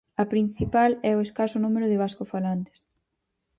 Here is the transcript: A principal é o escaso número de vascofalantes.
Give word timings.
A 0.21 0.25
principal 0.33 0.91
é 1.11 1.11
o 1.15 1.23
escaso 1.27 1.57
número 1.63 1.85
de 1.89 1.99
vascofalantes. 2.03 2.77